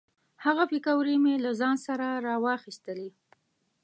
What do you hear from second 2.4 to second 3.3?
واخیستلې.